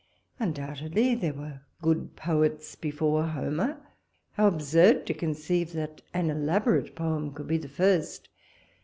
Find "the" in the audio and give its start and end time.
7.59-7.69